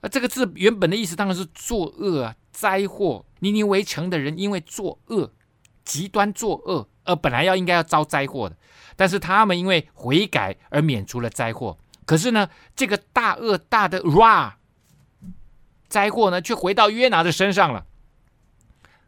[0.01, 3.25] 那这个字原本的意思当然是作恶啊，灾祸。
[3.39, 5.31] 尼尼围城的人因为作恶，
[5.83, 8.55] 极端作恶，而本来要应该要遭灾祸的，
[8.95, 11.77] 但是他们因为悔改而免除了灾祸。
[12.05, 14.53] 可是呢，这个大恶大的 ra
[15.87, 17.85] 灾祸呢，却回到约拿的身上了。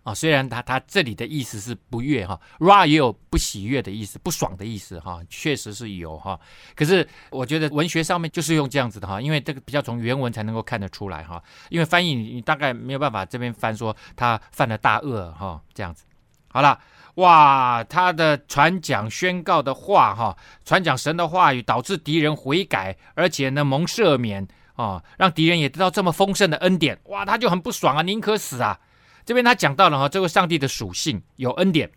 [0.06, 6.39] 啊，虽然他他这里的意思是不悦哈，ra 也有不喜悦的意思，不爽的意思哈，确实是有哈。
[6.76, 11.41] 可是我觉得文学上面就是用这样子的哈，因为这个比较从原文才能够看得出来哈。
[11.70, 16.06] 因为翻译你大概没有办法这边翻说他犯了大恶哈这样子。
[16.49, 16.80] 好了，
[17.16, 28.80] 哇，他的传讲宣告的话，哈，传讲神的话语，导致敌人悔改，而且呢蒙赦免啊，让敌人也得到这么丰盛的恩典，哇，他就很不爽啊，宁可死啊。
[29.26, 31.91] 这边他讲到了哈，这位上帝的属性有恩典，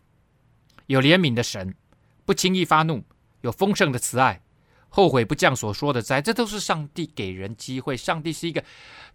[0.87, 1.75] 有怜悯的神，
[2.25, 3.05] 不轻易发怒，
[3.43, 4.43] 有丰盛的慈爱。
[4.91, 7.95] 后悔不降所说的灾，这都是上帝给人机会。
[7.95, 8.65] 上帝是一个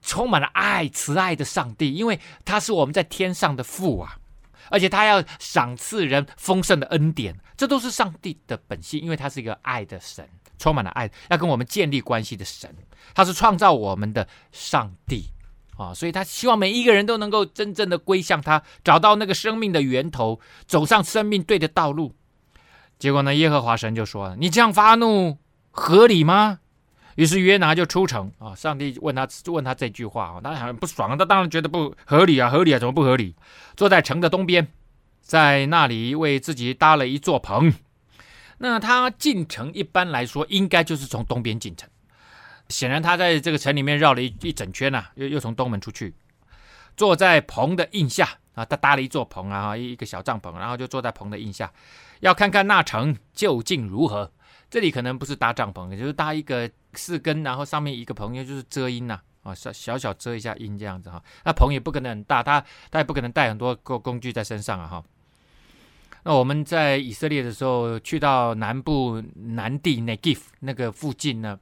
[0.03, 4.19] 充满了爱、慈爱的上帝，因为他是我们在天上的父啊，
[4.69, 12.71] 而且他要赏赐人丰盛的恩典，这都是上帝的本性，因为他是一个爱的神，充满了爱，要跟我们建立关系的神，
[13.15, 15.25] 他是创造我们的上帝
[15.77, 22.13] 啊，所以他希望每一个人都能够真正的归向他，找到那个生命的源头，走上生命对的道路。
[22.99, 25.37] 结果呢，耶和华神就说了：“你这样发怒。”
[25.75, 26.59] 合理吗？
[27.15, 28.53] 于是约拿就出城啊。
[28.53, 33.35] 上帝问他问他这句话啊，他很不爽，他当然觉得不合理啊，合理啊，怎么不合理？
[33.75, 34.67] 坐在城的东边，
[35.21, 37.73] 在那里为自己搭了一座棚。
[38.59, 41.89] 那他进城一般来说应该就是从东边进城，
[42.73, 46.15] 显然他在这个城里面绕了一一整圈呐、啊，又又从东门出去，
[46.97, 51.71] 坐在棚的荫下啊，他搭了一座棚啊，一个小帐篷，然后就坐在棚的荫下，
[52.21, 54.31] 要看看那城究竟如何。
[54.71, 61.23] 这里可能不是搭帐篷，也就是搭一个四根，然后上面一个棚，就是遮阴呐，啊，小小小遮一下阴这样子哈。
[61.45, 65.03] 那棚也不可能很大，他他也不可能带很多工工具在身上啊哈。
[66.23, 71.59] 那我们在以色列的时候，去到南部南地 Negev 那个附近呢，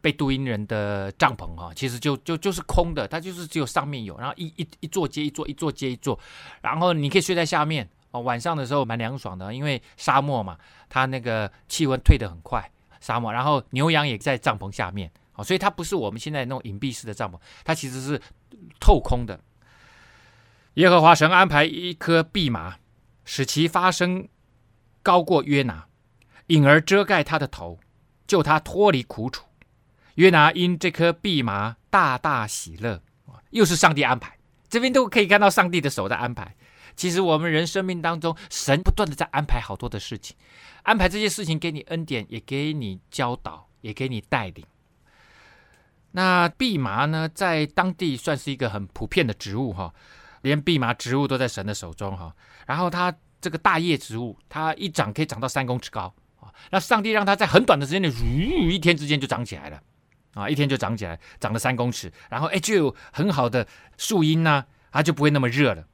[0.00, 6.18] 贝杜因人的帐篷哈，其实就就就是空的，它就是只有上面有，然后一一一座接一座，一座接一座，
[6.62, 7.88] 然后你可以睡在下面。
[8.12, 12.68] 哦，晚上的时候蛮凉爽的，因为沙漠嘛，它那个气温退得很快。
[13.00, 18.20] 沙漠，然后牛羊也在帐篷下面，哦，所以它不是我们现在那种隐蔽式的帐篷，它其实是
[18.80, 19.38] 透空的。
[20.74, 22.78] 耶和华神安排一棵蓖麻，
[23.24, 24.26] 使其发生
[25.04, 25.86] 高过约拿，
[26.48, 27.78] 引而遮盖他的头，
[28.26, 29.46] 救他脱离苦楚。
[30.20, 33.02] 约拿因这棵蓖麻大大喜乐，
[33.52, 34.36] 又是上帝安排，
[34.68, 36.54] 这边都可以看到上帝的手在安排。
[36.94, 40.36] 其实我们人生命当中，神不断的在安排好多的事情，
[40.82, 44.62] 安排这些事情给你恩典，也给你教导，也给你带领。
[46.10, 49.90] 那蓖麻呢，在当地算是一个很普遍的植物哈，
[50.42, 52.36] 连蓖麻植物都在神的手中哈。
[52.66, 53.10] 然后它
[53.40, 56.52] 这个大叶植物，它一长可以长到三公尺高啊。
[56.70, 58.10] 那上帝让它在很短的时间内，
[58.68, 59.80] 一天之间就长起来了
[60.34, 63.66] 啊，一天就长起来，长了三公尺，然后哎，就有很好的
[63.96, 65.84] 树荫呢，它就不会那么热了。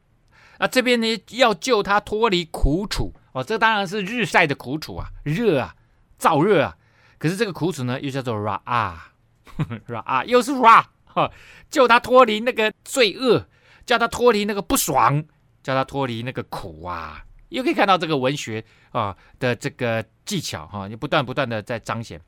[0.58, 5.74] 那这边呢，要救他脱离苦楚哦，这当然是日晒的苦楚啊，热啊，
[6.18, 6.76] 燥热啊。
[7.18, 9.12] 可是这个苦楚呢，又叫做 ra 啊，
[9.88, 11.30] ra 啊，又是 ra 哈，
[11.70, 13.46] 救他脱离那个罪恶，
[13.84, 15.24] 叫他脱离那个不爽，
[15.62, 17.22] 叫他脱离那个苦啊。
[17.50, 22.20] 又可以看到这个文学啊的这个技巧哈，你不断不断的在彰显。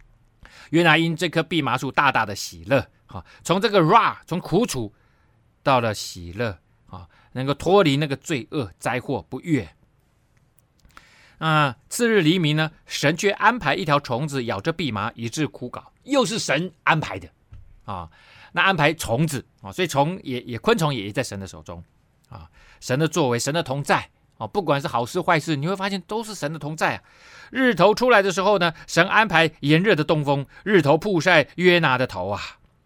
[0.71, 4.93] 原来因这棵蓖麻树大大的喜乐，哈，从这个 ra 从苦楚
[5.63, 7.09] 到了喜乐啊。
[7.33, 9.69] 能够脱离那个罪恶灾祸不悦
[11.37, 11.77] 啊！
[11.89, 17.29] 次日黎明呢，神却安排一条虫子咬着蓖麻，以致枯槁，又是神安排的
[17.85, 18.11] 啊！
[18.53, 21.85] 那安排虫子啊，所以虫也也昆虫也在神的手中
[22.31, 22.51] 啊！
[22.81, 24.47] 神的作为，神的同在啊！
[24.47, 27.03] 不管是好事坏事，你会发现都是神的同在啊！
[27.51, 32.41] 日头出来的时候呢，神安排炎热的东风，日头曝晒约拿的头啊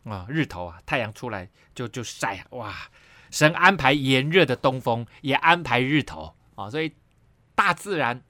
[0.05, 0.27] 啊！
[0.29, 2.75] 日头啊，太阳出来就就晒哇！
[3.31, 6.93] 神安排炎热的东风，也安排日头啊，所以
[7.55, 8.23] 大自然、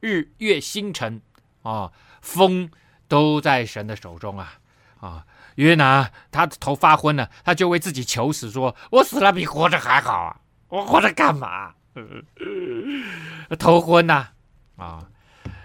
[0.00, 1.22] 日月星辰
[1.62, 2.70] 啊，风
[3.06, 4.54] 都在神的手中啊
[5.00, 5.26] 啊！
[5.56, 10.40] 约拿他的头发昏了，他就为自己求死，说：“我死了比活着还好啊！
[10.68, 11.75] 我活着干嘛？
[13.58, 14.28] 头昏呐
[14.76, 15.08] 啊，啊！”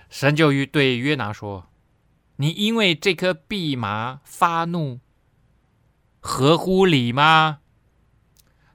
[0.10, 1.68] 神就于对约拿说
[2.38, 5.00] ：“你因为这颗蓖麻发怒，
[6.20, 7.60] 合乎理吗？”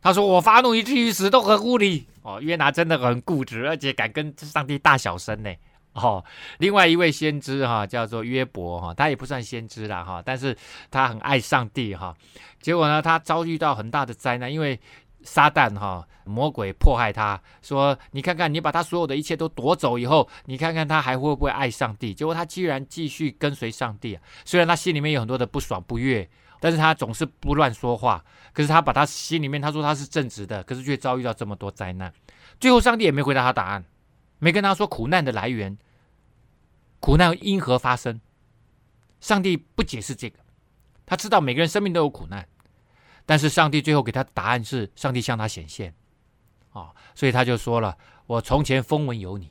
[0.01, 5.55] 他说：“我发怒以至于死都合乎理。”哦，约拿真的很固执，而且敢跟上帝大小声呢。
[5.93, 6.25] 哦，
[6.59, 10.57] 另外一位先知哈、哦，叫做约伯哈，他也不算先知啦哈，但是
[10.91, 12.15] 他很爱上帝哈。
[12.61, 14.79] 结果呢，他遭遇到很大的灾难，因为
[15.27, 26.27] 撒旦哈魔鬼迫害他，说：“你看看，你把他所有的一切都夺走以后，你看看他还会不会爱上帝？”结果他居然继续跟随上帝啊，虽然他心里面有很多的不爽不悦。
[26.59, 28.25] 但是他总是不乱说话，
[28.55, 32.11] 可是他把他心里面他说他是正直的，可是却遭遇到这么多灾难，
[32.59, 33.85] 最后上帝也没回答他答案，
[34.39, 35.77] 没跟他说苦难的来源，
[36.99, 38.19] 苦难因何发生，
[39.21, 40.39] 上帝不解释这个，
[41.05, 42.49] 他知道每个人生命都有苦难，
[43.27, 45.93] 但是上帝最后给他的答案是，上帝向他显现，
[46.73, 49.51] 啊，所以他就说了：“我从前风闻有你，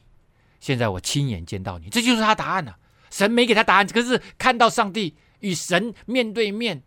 [0.59, 2.77] 现在我亲眼见到你。”这就是他答案了。
[3.11, 6.81] 神没给他答案，可是看到上帝与神面对面。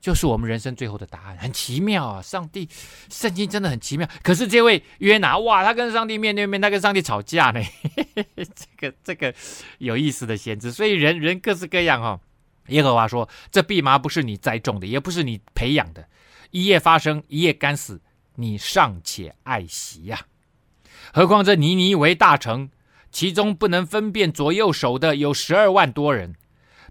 [0.00, 2.20] 就是我们人生最后的答案，很奇妙啊！
[2.20, 2.68] 上帝，
[3.10, 4.06] 圣经真的很奇妙。
[4.22, 7.60] 可是这位约拿，哇，他跟上帝面对面，他跟上帝吵架呢。
[8.36, 8.44] 这
[8.76, 9.34] 个这个
[9.78, 12.20] 有意思的先知，所以人人各式各样、哦。
[12.68, 16.08] 耶和华说：“这蓖麻不是你栽种的，也不是你培养的，
[16.50, 18.00] 一夜发生，一夜干死，
[18.36, 20.26] 你尚且爱惜呀、
[21.12, 22.70] 何况这尼尼微大城，
[23.10, 26.34] 其中不能分辨左右手的有十二万多人，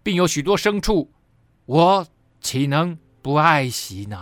[0.03, 1.11] 并有许多牲畜，
[1.65, 2.07] 我
[2.41, 4.21] 岂能？”不爱惜呢？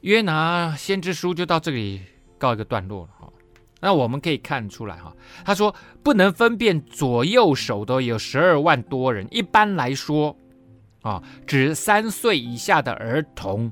[0.00, 2.02] 约拿先知书就到这里
[2.38, 3.32] 告一个段落了。
[3.80, 5.14] 那我们可以看出来哈，
[5.44, 9.26] 他说不能分辨左右手的有十二万多人。
[9.30, 10.36] 一般来说
[11.02, 13.70] 啊，指三岁以下的儿童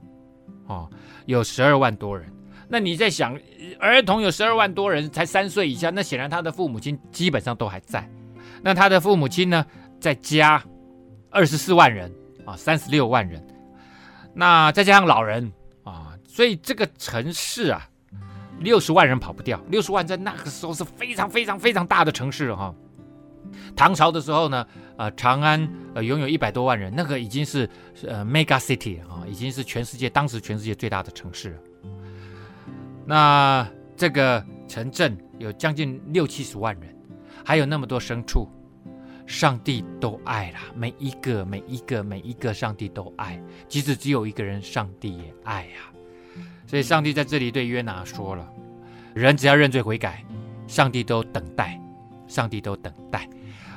[0.69, 0.87] 啊，
[1.27, 2.31] 有十二万多人。
[2.69, 3.39] 那你在想，
[3.79, 8.09] 儿童有十二万多人，才三岁以下，那显然他的父母亲基本上都还在。
[8.63, 9.65] 那他的父母亲呢，
[10.01, 10.63] 在家
[11.31, 12.13] 二十四万人
[12.45, 13.45] 啊，三十六万人。
[14.35, 15.53] 那再加上老人
[15.83, 17.89] 啊，所以这个城市啊，
[18.61, 19.61] 六十万人跑不掉。
[19.69, 22.75] 六十万在那个时候是非常非常非常大的城市哈、
[23.77, 27.69] 唐朝的时候呢，呃，长安呃拥有一百多万人，那个已经是
[28.07, 31.59] 呃 mega city 啊，已经是全世界当时全世界最大的城市。
[33.07, 36.97] 那这个城镇有将近六七十万人，
[37.45, 38.49] 还有那么多牲畜。
[39.27, 43.43] 上帝都爱了，每一个、每一个、每一个，上帝都爱。
[43.67, 45.94] 即使只有一个人，上帝也爱呀。
[46.67, 48.49] 所以，上帝在这里对约拿说了：
[49.15, 50.25] 人只要认罪悔改，
[50.67, 51.79] 上帝都等待，
[52.27, 53.29] 上帝都等待。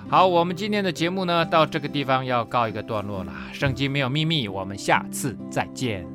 [0.09, 3.33] 好，我们今天的节目呢，到这个地方要告一个段落了。
[3.51, 6.07] 圣经没有秘密，我们下次再见。